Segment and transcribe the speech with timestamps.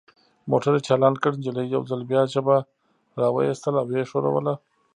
[0.49, 2.57] موټر یې چالان کړ، نجلۍ یو ځل بیا ژبه
[3.19, 4.53] را وایستل او ویې ښوروله.